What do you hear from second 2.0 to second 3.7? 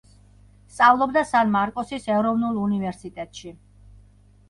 ეროვნულ უნივერსიტეტში.